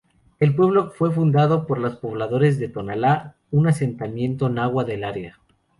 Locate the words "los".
1.77-1.97